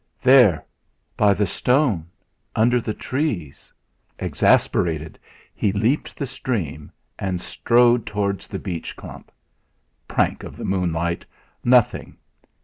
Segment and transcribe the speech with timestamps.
[0.23, 0.65] "There
[1.15, 2.07] by the stone
[2.55, 3.71] under the trees!"
[4.17, 5.19] Exasperated,
[5.53, 9.31] he leaped the stream, and strode towards the beech clump.
[10.07, 11.23] Prank of the moonlight!
[11.63, 12.17] Nothing!